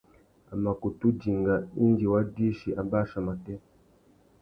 [0.51, 3.55] A mà kutu dinga indi wa dïchî abachia matê.